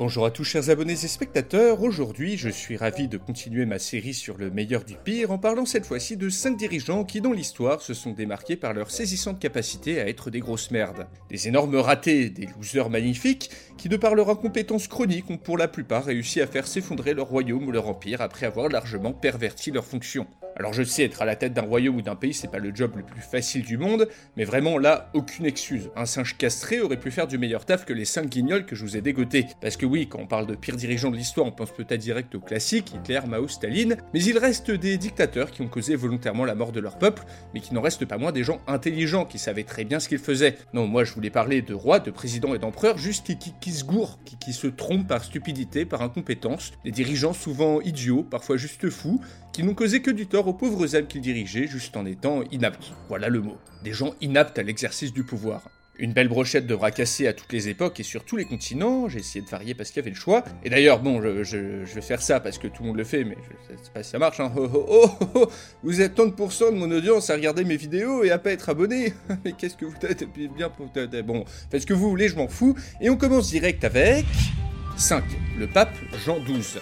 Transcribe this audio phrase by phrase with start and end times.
[0.00, 4.14] Bonjour à tous chers abonnés et spectateurs, aujourd'hui je suis ravi de continuer ma série
[4.14, 7.82] sur le meilleur du pire en parlant cette fois-ci de 5 dirigeants qui dans l'histoire
[7.82, 11.06] se sont démarqués par leur saisissante capacité à être des grosses merdes.
[11.28, 15.68] Des énormes ratés, des losers magnifiques qui de par leur incompétence chronique ont pour la
[15.68, 19.84] plupart réussi à faire s'effondrer leur royaume ou leur empire après avoir largement perverti leurs
[19.84, 20.26] fonctions.
[20.60, 22.70] Alors je sais, être à la tête d'un royaume ou d'un pays, c'est pas le
[22.74, 24.06] job le plus facile du monde,
[24.36, 25.88] mais vraiment là, aucune excuse.
[25.96, 28.84] Un singe castré aurait pu faire du meilleur taf que les 5 guignols que je
[28.84, 29.46] vous ai dégotés.
[29.62, 32.34] Parce que oui, quand on parle de pire dirigeants de l'histoire, on pense peut-être direct
[32.34, 36.54] aux classiques, Hitler, Mao, Staline, mais il reste des dictateurs qui ont causé volontairement la
[36.54, 37.22] mort de leur peuple,
[37.54, 40.18] mais qui n'en restent pas moins des gens intelligents, qui savaient très bien ce qu'ils
[40.18, 40.58] faisaient.
[40.74, 44.18] Non, moi je voulais parler de rois, de présidents et d'empereurs, juste qui se gourrent,
[44.26, 49.22] qui, qui se trompent par stupidité, par incompétence, des dirigeants souvent idiots, parfois juste fous,
[49.54, 52.92] qui n'ont causé que du tort aux pauvres âmes qu'ils dirigeaient juste en étant inaptes.
[53.08, 53.56] Voilà le mot.
[53.84, 55.62] Des gens inaptes à l'exercice du pouvoir.
[56.00, 59.08] Une belle brochette de bras cassés à toutes les époques et sur tous les continents,
[59.08, 60.42] j'ai essayé de varier parce qu'il y avait le choix.
[60.64, 63.04] Et d'ailleurs, bon, je, je- je vais faire ça parce que tout le monde le
[63.04, 63.36] fait, mais
[63.70, 64.40] je sais pas si ça marche.
[64.40, 64.50] Oh,
[64.88, 65.50] oh, oh.
[65.84, 69.12] Vous êtes 30% de mon audience à regarder mes vidéos et à pas être abonné.
[69.44, 69.94] mais qu'est-ce que vous
[70.32, 70.72] puis bien.
[71.22, 72.74] Bon, faites ce que vous voulez, je m'en fous.
[73.00, 74.24] Et on commence direct avec...
[74.96, 75.22] 5.
[75.58, 75.94] Le pape
[76.26, 76.80] Jean XII.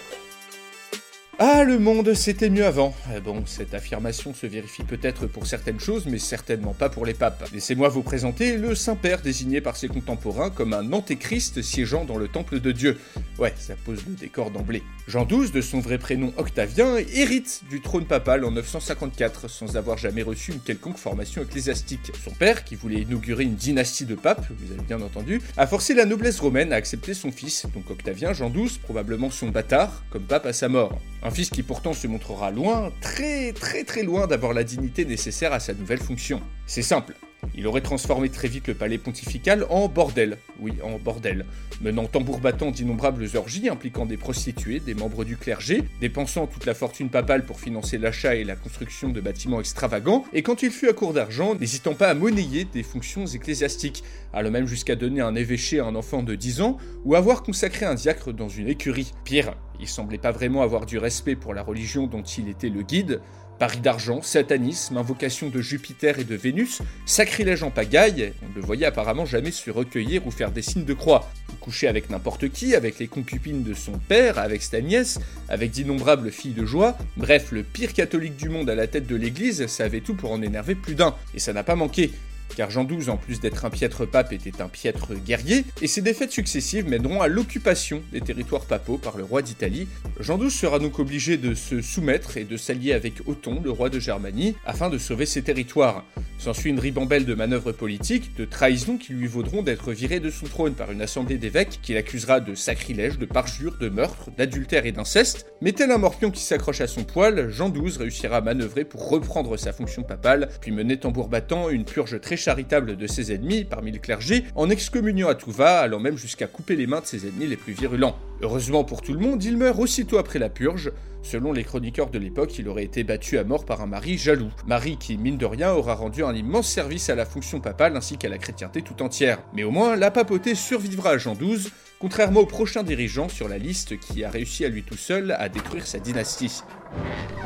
[1.41, 2.93] Ah, le monde, c'était mieux avant.
[3.13, 7.15] Euh, Bon, cette affirmation se vérifie peut-être pour certaines choses, mais certainement pas pour les
[7.15, 7.49] papes.
[7.53, 12.27] Laissez-moi vous présenter le Saint-Père désigné par ses contemporains comme un antéchrist siégeant dans le
[12.27, 12.99] temple de Dieu.
[13.39, 14.83] Ouais, ça pose le décor d'emblée.
[15.07, 19.97] Jean XII, de son vrai prénom Octavien, hérite du trône papal en 954, sans avoir
[19.97, 22.11] jamais reçu une quelconque formation ecclésiastique.
[22.25, 25.95] Son père, qui voulait inaugurer une dynastie de papes, vous avez bien entendu, a forcé
[25.95, 30.25] la noblesse romaine à accepter son fils, donc Octavien Jean XII, probablement son bâtard, comme
[30.25, 30.99] pape à sa mort.
[31.29, 35.53] Un fils qui pourtant se montrera loin, très très très loin d'avoir la dignité nécessaire
[35.53, 36.41] à sa nouvelle fonction.
[36.67, 37.15] C'est simple.
[37.55, 41.45] Il aurait transformé très vite le palais pontifical en bordel, oui, en bordel,
[41.81, 46.75] menant tambour battant d'innombrables orgies impliquant des prostituées, des membres du clergé, dépensant toute la
[46.75, 50.89] fortune papale pour financer l'achat et la construction de bâtiments extravagants, et quand il fut
[50.89, 55.35] à court d'argent, n'hésitant pas à monnayer des fonctions ecclésiastiques, allant même jusqu'à donner un
[55.35, 59.13] évêché à un enfant de 10 ans, ou avoir consacré un diacre dans une écurie.
[59.25, 62.83] Pire, il semblait pas vraiment avoir du respect pour la religion dont il était le
[62.83, 63.21] guide,
[63.59, 68.61] Paris d'argent, satanisme, invocation de Jupiter et de Vénus, sacrilège en pagaille, on ne le
[68.61, 71.29] voyait apparemment jamais se recueillir ou faire des signes de croix.
[71.51, 75.19] Il couchait avec n'importe qui, avec les concubines de son père, avec sa nièce,
[75.49, 79.17] avec d'innombrables filles de joie, bref, le pire catholique du monde à la tête de
[79.17, 82.13] l'église savait tout pour en énerver plus d'un, et ça n'a pas manqué.
[82.57, 86.03] Car Jean XII, en plus d'être un piètre pape, était un piètre guerrier, et ses
[86.03, 89.89] défaites successives mèneront à l'occupation des territoires papaux par le roi d'Italie.
[90.21, 93.91] Jean XII sera donc obligé de se soumettre et de s'allier avec Othon, le roi
[93.91, 96.05] de Germanie, afin de sauver ses territoires.
[96.39, 100.47] S'ensuit une ribambelle de manœuvres politiques, de trahisons qui lui vaudront d'être viré de son
[100.47, 104.93] trône par une assemblée d'évêques qui l'accusera de sacrilège, de parjure, de meurtre, d'adultère et
[104.93, 105.47] d'inceste.
[105.61, 109.09] Mais tel un morpion qui s'accroche à son poil, Jean XII réussira à manœuvrer pour
[109.09, 113.65] reprendre sa fonction papale, puis mener tambour battant une purge très charitable de ses ennemis
[113.65, 117.07] parmi le clergé, en excommuniant à tout va, allant même jusqu'à couper les mains de
[117.07, 118.17] ses ennemis les plus virulents.
[118.41, 120.93] Heureusement pour tout le monde, il meurt aussitôt après la purge.
[121.23, 124.51] Selon les chroniqueurs de l'époque, il aurait été battu à mort par un mari jaloux.
[124.67, 128.17] Mari qui, mine de rien, aura rendu un immense service à la fonction papale ainsi
[128.17, 129.43] qu'à la chrétienté tout entière.
[129.53, 133.59] Mais au moins, la papauté survivra à Jean XII, contrairement au prochain dirigeant sur la
[133.59, 136.63] liste qui a réussi à lui tout seul à détruire sa dynastie.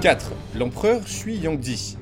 [0.03, 0.31] 4.
[0.57, 1.97] L'empereur suit Yangdi.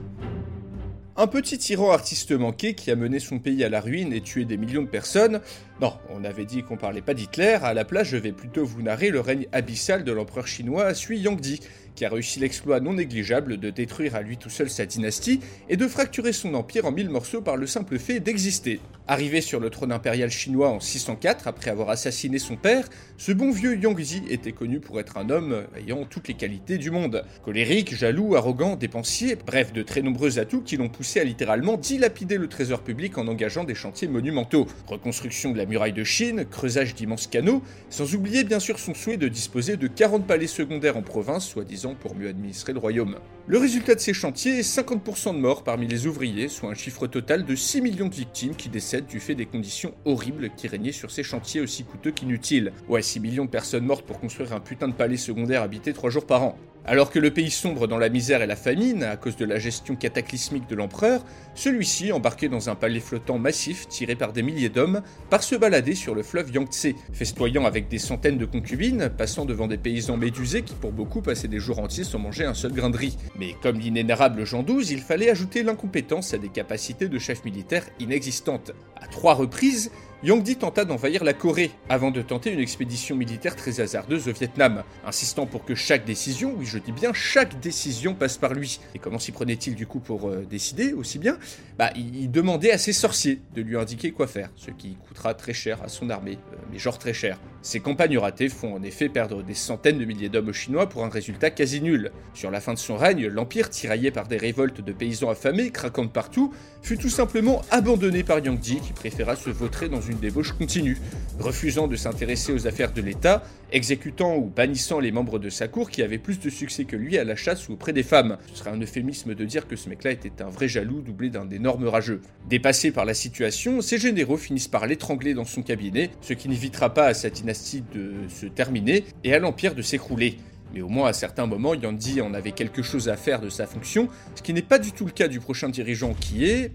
[1.21, 4.47] Un petit tyran artiste manqué qui a mené son pays à la ruine et tué
[4.47, 5.43] des millions de personnes.
[5.81, 8.83] Non, on avait dit qu'on parlait pas d'Hitler, à la place je vais plutôt vous
[8.83, 11.61] narrer le règne abyssal de l'empereur chinois Sui Yangdi,
[11.95, 15.41] qui a réussi l'exploit non négligeable de détruire à lui tout seul sa dynastie
[15.71, 18.81] et de fracturer son empire en mille morceaux par le simple fait d'exister.
[19.09, 23.51] Arrivé sur le trône impérial chinois en 604, après avoir assassiné son père, ce bon
[23.51, 27.25] vieux Yangzi était connu pour être un homme ayant toutes les qualités du monde.
[27.45, 32.37] Colérique, jaloux, arrogant, dépensier, bref, de très nombreux atouts qui l'ont poussé à littéralement dilapider
[32.37, 34.69] le trésor public en engageant des chantiers monumentaux.
[34.87, 39.17] Reconstruction de la muraille de Chine, creusage d'immenses canaux, sans oublier bien sûr son souhait
[39.17, 43.17] de disposer de 40 palais secondaires en province, soi-disant pour mieux administrer le royaume.
[43.47, 47.07] Le résultat de ces chantiers est 50% de morts parmi les ouvriers, soit un chiffre
[47.07, 50.93] total de 6 millions de victimes qui décèdent du fait des conditions horribles qui régnaient
[50.93, 52.73] sur ces chantiers aussi coûteux qu'inutiles.
[52.89, 56.11] Ouais, 6 millions de personnes mortes pour construire un putain de palais secondaire habité 3
[56.11, 56.59] jours par an.
[56.87, 59.59] Alors que le pays sombre dans la misère et la famine à cause de la
[59.59, 61.25] gestion cataclysmique de l'empereur,
[61.55, 65.95] celui-ci, embarqué dans un palais flottant massif tiré par des milliers d'hommes, part se balader
[65.95, 70.63] sur le fleuve Yangtze, festoyant avec des centaines de concubines, passant devant des paysans médusés
[70.63, 73.19] qui pour beaucoup passaient des jours entiers sans manger un seul grain de riz.
[73.39, 77.85] Mais comme l'inénarrable Jean XII, il fallait ajouter l'incompétence à des capacités de chef militaire
[78.01, 78.73] inexistantes.
[78.97, 79.91] À trois reprises,
[80.23, 84.83] Yongdi tenta d'envahir la Corée avant de tenter une expédition militaire très hasardeuse au Vietnam,
[85.07, 88.81] insistant pour que chaque décision, oui je dis bien chaque décision passe par lui.
[88.95, 91.39] Et comment s'y prenait-il du coup pour euh, décider aussi bien?
[91.79, 95.55] Bah il demandait à ses sorciers de lui indiquer quoi faire, ce qui coûtera très
[95.55, 97.39] cher à son armée, euh, mais genre très cher.
[97.63, 101.11] Ces campagnes ratées font en effet perdre des centaines de milliers d'hommes Chinois pour un
[101.11, 102.11] résultat quasi nul.
[102.35, 106.05] Sur la fin de son règne, l'Empire, tiraillé par des révoltes de paysans affamés, craquant
[106.05, 106.53] de partout,
[106.83, 110.99] fut tout simplement abandonné par Yang Di, qui préféra se vautrer dans une débauche continue,
[111.39, 113.43] refusant de s'intéresser aux affaires de l'État,
[113.73, 117.19] exécutant ou bannissant les membres de sa cour qui avaient plus de succès que lui
[117.19, 118.39] à la chasse ou auprès des femmes.
[118.53, 121.49] Ce serait un euphémisme de dire que ce mec-là était un vrai jaloux doublé d'un
[121.51, 122.21] énorme rageux.
[122.49, 126.93] Dépassés par la situation, ces généraux finissent par l'étrangler dans son cabinet, ce qui n'évitera
[126.95, 130.39] pas à sa dynastie de se terminer et à l'empire de s'écrouler.
[130.75, 133.67] Mais au moins à certains moments, Yandi en avait quelque chose à faire de sa
[133.67, 136.73] fonction, ce qui n'est pas du tout le cas du prochain dirigeant qui est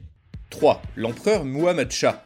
[0.49, 0.81] 3.
[0.95, 2.25] L'empereur Muhammad Shah.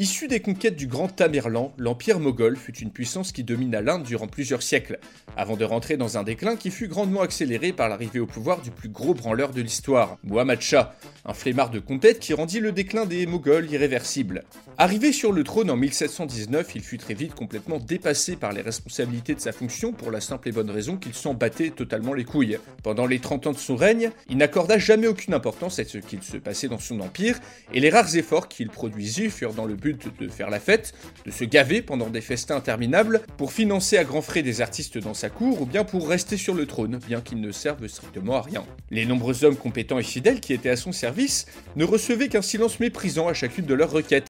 [0.00, 4.28] Issu des conquêtes du Grand Tamerlan, l'Empire moghol fut une puissance qui domina l'Inde durant
[4.28, 4.98] plusieurs siècles,
[5.36, 8.70] avant de rentrer dans un déclin qui fut grandement accéléré par l'arrivée au pouvoir du
[8.70, 10.94] plus gros branleur de l'histoire, Muhammad Shah,
[11.26, 14.44] un flemmard de conquête qui rendit le déclin des Moghols irréversible.
[14.78, 19.34] Arrivé sur le trône en 1719, il fut très vite complètement dépassé par les responsabilités
[19.34, 22.58] de sa fonction pour la simple et bonne raison qu'il s'en battait totalement les couilles.
[22.82, 26.22] Pendant les 30 ans de son règne, il n'accorda jamais aucune importance à ce qu'il
[26.22, 27.38] se passait dans son empire,
[27.74, 30.94] et les rares efforts qu'il produisit furent dans le but de faire la fête,
[31.26, 35.14] de se gaver pendant des festins interminables, pour financer à grands frais des artistes dans
[35.14, 38.42] sa cour, ou bien pour rester sur le trône, bien qu'il ne serve strictement à
[38.42, 38.64] rien.
[38.90, 41.46] Les nombreux hommes compétents et fidèles qui étaient à son service
[41.76, 44.26] ne recevaient qu'un silence méprisant à chacune de leurs requêtes.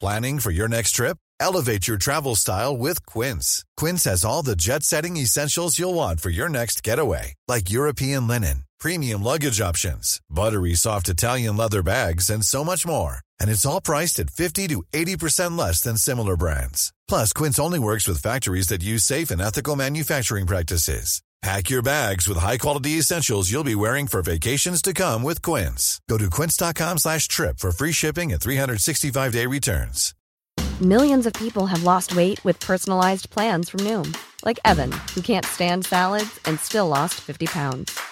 [0.00, 1.16] Planning for your next trip?
[1.38, 3.64] Elevate your travel style with Quince.
[3.76, 8.64] Quince has all the jet-setting essentials you'll want for your next getaway, like European linen,
[8.82, 13.18] premium luggage options, buttery soft Italian leather bags, and so much more.
[13.38, 16.92] And it's all priced at 50 to 80% less than similar brands.
[17.08, 21.22] Plus, Quince only works with factories that use safe and ethical manufacturing practices.
[21.42, 26.00] Pack your bags with high-quality essentials you'll be wearing for vacations to come with Quince.
[26.08, 30.14] Go to quince.com slash trip for free shipping and 365-day returns.
[30.80, 34.16] Millions of people have lost weight with personalized plans from Noom.
[34.44, 38.11] Like Evan, who can't stand salads and still lost 50 pounds.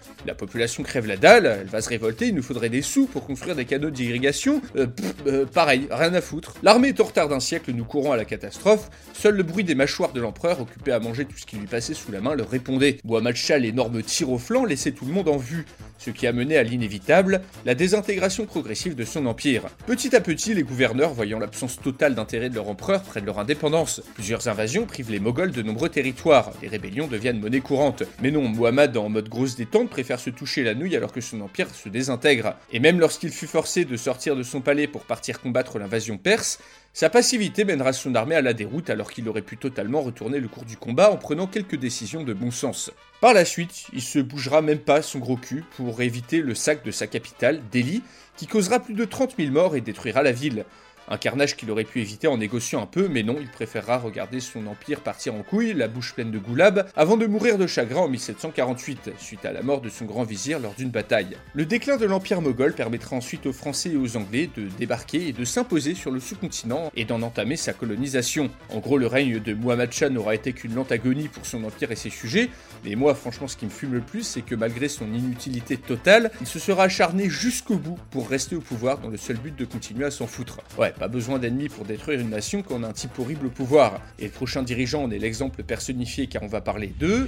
[0.25, 3.25] La population crève la dalle, elle va se révolter, il nous faudrait des sous pour
[3.25, 4.61] construire des canaux d'irrigation.
[4.75, 4.87] Euh,
[5.27, 6.55] euh, pareil, rien à foutre.
[6.61, 8.89] L'armée est en retard d'un siècle, nous courons à la catastrophe.
[9.13, 11.93] Seul le bruit des mâchoires de l'empereur, occupé à manger tout ce qui lui passait
[11.93, 12.97] sous la main, leur répondait.
[13.33, 15.65] Shah, l'énorme tir au flanc, laissait tout le monde en vue
[16.01, 19.65] ce qui a mené à l'inévitable, la désintégration progressive de son empire.
[19.85, 24.01] Petit à petit, les gouverneurs, voyant l'absence totale d'intérêt de leur empereur, prennent leur indépendance.
[24.15, 28.01] Plusieurs invasions privent les Moghols de nombreux territoires, les rébellions deviennent monnaie courante.
[28.19, 31.39] Mais non, Muhammad, en mode grosse détente, préfère se toucher la nouille alors que son
[31.41, 32.55] empire se désintègre.
[32.71, 36.57] Et même lorsqu'il fut forcé de sortir de son palais pour partir combattre l'invasion perse,
[36.93, 40.49] sa passivité mènera son armée à la déroute alors qu'il aurait pu totalement retourner le
[40.49, 42.91] cours du combat en prenant quelques décisions de bon sens.
[43.21, 46.83] Par la suite, il se bougera même pas son gros cul pour éviter le sac
[46.83, 48.03] de sa capitale, Delhi,
[48.35, 50.65] qui causera plus de 30 000 morts et détruira la ville.
[51.11, 54.39] Un carnage qu'il aurait pu éviter en négociant un peu, mais non, il préférera regarder
[54.39, 58.03] son empire partir en couille, la bouche pleine de goulab, avant de mourir de chagrin
[58.03, 61.35] en 1748, suite à la mort de son grand vizir lors d'une bataille.
[61.53, 65.33] Le déclin de l'empire moghol permettra ensuite aux Français et aux Anglais de débarquer et
[65.33, 68.49] de s'imposer sur le sous-continent et d'en entamer sa colonisation.
[68.69, 71.91] En gros, le règne de Muhammad Shah n'aura été qu'une lente agonie pour son empire
[71.91, 72.49] et ses sujets,
[72.85, 76.31] mais moi, franchement, ce qui me fume le plus, c'est que malgré son inutilité totale,
[76.39, 79.65] il se sera acharné jusqu'au bout pour rester au pouvoir dans le seul but de
[79.65, 80.59] continuer à s'en foutre.
[80.77, 83.99] Ouais, pas besoin d'ennemis pour détruire une nation quand a un type horrible au pouvoir.
[84.19, 87.27] Et le prochain dirigeant en est l'exemple personnifié car on va parler de...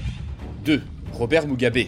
[0.63, 0.79] 2.
[1.11, 1.87] Robert Mugabe.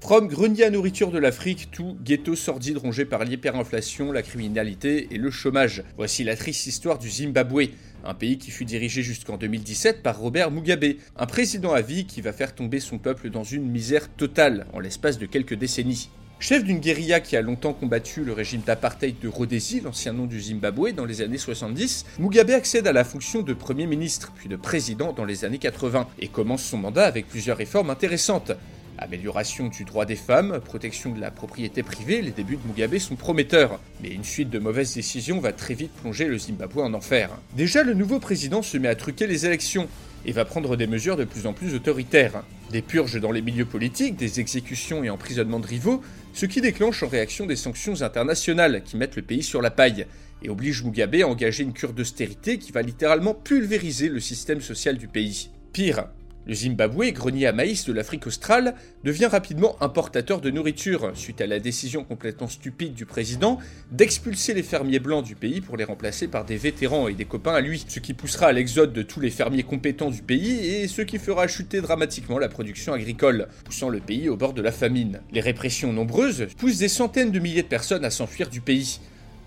[0.00, 5.18] From grenier à nourriture de l'Afrique, tout ghetto sordide rongé par l'hyperinflation, la criminalité et
[5.18, 5.82] le chômage.
[5.96, 7.70] Voici la triste histoire du Zimbabwe,
[8.04, 12.20] un pays qui fut dirigé jusqu'en 2017 par Robert Mugabe, un président à vie qui
[12.20, 16.08] va faire tomber son peuple dans une misère totale en l'espace de quelques décennies.
[16.42, 20.40] Chef d'une guérilla qui a longtemps combattu le régime d'apartheid de Rhodésie, l'ancien nom du
[20.40, 24.56] Zimbabwe, dans les années 70, Mugabe accède à la fonction de Premier ministre, puis de
[24.56, 28.50] président dans les années 80, et commence son mandat avec plusieurs réformes intéressantes.
[28.98, 33.14] Amélioration du droit des femmes, protection de la propriété privée, les débuts de Mugabe sont
[33.14, 33.78] prometteurs.
[34.02, 37.30] Mais une suite de mauvaises décisions va très vite plonger le Zimbabwe en enfer.
[37.56, 39.86] Déjà, le nouveau président se met à truquer les élections
[40.24, 42.42] et va prendre des mesures de plus en plus autoritaires.
[42.70, 47.02] Des purges dans les milieux politiques, des exécutions et emprisonnements de rivaux, ce qui déclenche
[47.02, 50.06] en réaction des sanctions internationales qui mettent le pays sur la paille
[50.42, 54.96] et oblige Mugabe à engager une cure d'austérité qui va littéralement pulvériser le système social
[54.96, 55.50] du pays.
[55.72, 56.08] Pire,
[56.46, 61.46] le Zimbabwe, grenier à maïs de l'Afrique australe, devient rapidement importateur de nourriture, suite à
[61.46, 63.58] la décision complètement stupide du président
[63.90, 67.54] d'expulser les fermiers blancs du pays pour les remplacer par des vétérans et des copains
[67.54, 70.88] à lui, ce qui poussera à l'exode de tous les fermiers compétents du pays et
[70.88, 74.72] ce qui fera chuter dramatiquement la production agricole, poussant le pays au bord de la
[74.72, 75.20] famine.
[75.32, 79.00] Les répressions nombreuses poussent des centaines de milliers de personnes à s'enfuir du pays.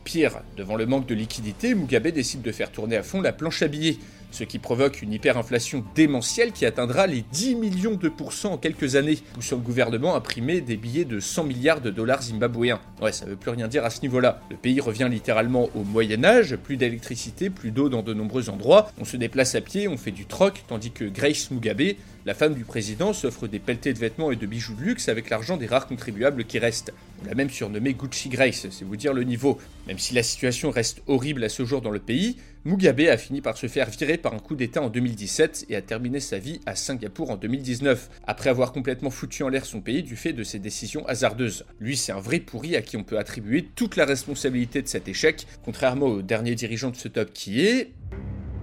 [0.05, 3.63] Pire, devant le manque de liquidité, Mugabe décide de faire tourner à fond la planche
[3.63, 3.97] à billets,
[4.29, 8.95] ce qui provoque une hyperinflation démentielle qui atteindra les 10 millions de pourcents en quelques
[8.95, 12.79] années, poussant le gouvernement à imprimer des billets de 100 milliards de dollars zimbabwéens.
[13.01, 14.41] Ouais, ça veut plus rien dire à ce niveau-là.
[14.51, 18.91] Le pays revient littéralement au Moyen Âge, plus d'électricité, plus d'eau dans de nombreux endroits,
[18.99, 22.55] on se déplace à pied, on fait du troc, tandis que Grace Mugabe, la femme
[22.55, 25.67] du président, s'offre des pelletés de vêtements et de bijoux de luxe avec l'argent des
[25.67, 26.91] rares contribuables qui restent.
[27.21, 29.59] On l'a même surnommé Gucci Grace, c'est vous dire le niveau.
[29.87, 33.41] Même si la situation reste horrible à ce jour dans le pays, Mugabe a fini
[33.41, 36.61] par se faire virer par un coup d'État en 2017 et a terminé sa vie
[36.65, 40.43] à Singapour en 2019, après avoir complètement foutu en l'air son pays du fait de
[40.43, 41.65] ses décisions hasardeuses.
[41.79, 45.07] Lui, c'est un vrai pourri à qui on peut attribuer toute la responsabilité de cet
[45.07, 47.91] échec, contrairement au dernier dirigeant de ce top qui est...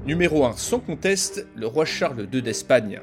[0.04, 3.00] Numéro 1, sans conteste, le roi Charles II d'Espagne.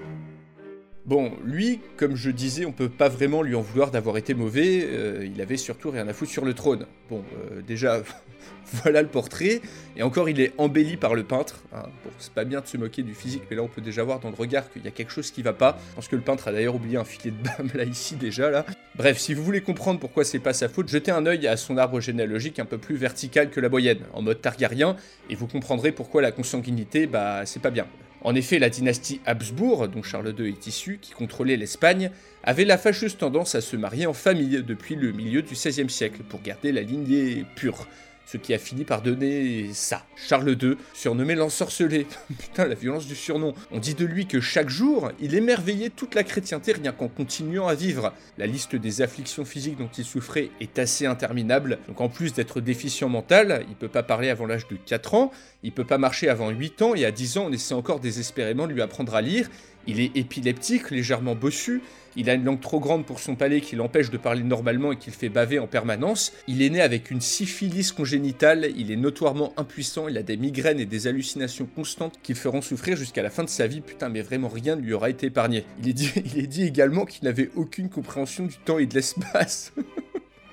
[1.09, 4.81] Bon, lui, comme je disais, on peut pas vraiment lui en vouloir d'avoir été mauvais,
[4.83, 6.85] euh, il avait surtout rien à foutre sur le trône.
[7.09, 8.03] Bon, euh, déjà,
[8.83, 9.59] voilà le portrait,
[9.97, 11.63] et encore il est embelli par le peintre.
[11.73, 11.81] Hein.
[12.05, 14.19] Bon, c'est pas bien de se moquer du physique, mais là on peut déjà voir
[14.19, 15.79] dans le regard qu'il y a quelque chose qui va pas.
[15.89, 18.51] Je pense que le peintre a d'ailleurs oublié un filet de bâme là ici déjà
[18.51, 18.63] là.
[18.95, 21.79] Bref, si vous voulez comprendre pourquoi c'est pas sa faute, jetez un œil à son
[21.79, 24.95] arbre généalogique un peu plus vertical que la moyenne, en mode Targaryen,
[25.31, 27.87] et vous comprendrez pourquoi la consanguinité, bah c'est pas bien.
[28.21, 32.11] En effet, la dynastie Habsbourg, dont Charles II est issu, qui contrôlait l'Espagne,
[32.43, 36.21] avait la fâcheuse tendance à se marier en famille depuis le milieu du XVIe siècle
[36.27, 37.87] pour garder la lignée pure
[38.31, 40.05] ce qui a fini par donner ça.
[40.15, 42.05] Charles II, surnommé l'ensorcelé.
[42.39, 43.55] Putain, la violence du surnom.
[43.71, 47.67] On dit de lui que chaque jour, il émerveillait toute la chrétienté rien qu'en continuant
[47.67, 48.13] à vivre.
[48.37, 51.79] La liste des afflictions physiques dont il souffrait est assez interminable.
[51.87, 55.31] Donc en plus d'être déficient mental, il peut pas parler avant l'âge de 4 ans,
[55.63, 58.67] il peut pas marcher avant 8 ans et à 10 ans, on essaie encore désespérément
[58.67, 59.49] de lui apprendre à lire.
[59.89, 61.81] Il est épileptique, légèrement bossu,
[62.15, 64.97] il a une langue trop grande pour son palais qui l'empêche de parler normalement et
[64.97, 66.31] qui le fait baver en permanence.
[66.47, 70.79] Il est né avec une syphilis congénitale, il est notoirement impuissant, il a des migraines
[70.79, 73.81] et des hallucinations constantes qui le feront souffrir jusqu'à la fin de sa vie.
[73.81, 75.65] Putain, mais vraiment rien ne lui aura été épargné.
[75.81, 78.93] Il est dit, il est dit également qu'il n'avait aucune compréhension du temps et de
[78.93, 79.73] l'espace.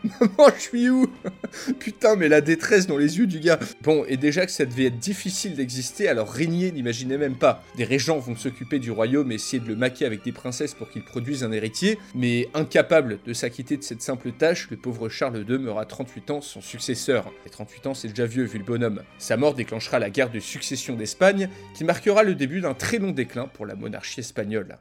[0.21, 1.07] Maman, je suis où?
[1.79, 3.59] Putain, mais la détresse dans les yeux du gars.
[3.83, 7.63] Bon, et déjà que ça devait être difficile d'exister, alors régner, n'imaginez même pas.
[7.77, 10.91] Des régents vont s'occuper du royaume et essayer de le maquer avec des princesses pour
[10.91, 15.45] qu'il produise un héritier, mais incapable de s'acquitter de cette simple tâche, le pauvre Charles
[15.49, 17.33] II meurt à 38 ans, son successeur.
[17.47, 19.03] Et 38 ans, c'est déjà vieux vu le bonhomme.
[19.19, 23.13] Sa mort déclenchera la guerre de succession d'Espagne, qui marquera le début d'un très long
[23.13, 24.79] déclin pour la monarchie espagnole.